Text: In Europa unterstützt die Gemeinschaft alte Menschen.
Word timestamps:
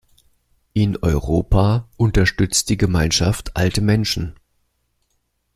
In 0.73 0.97
Europa 1.03 1.87
unterstützt 1.95 2.69
die 2.69 2.77
Gemeinschaft 2.77 3.55
alte 3.55 3.81
Menschen. 3.81 4.33